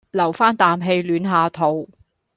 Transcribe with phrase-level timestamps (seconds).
[0.09, 1.87] 留返啖氣暖下肚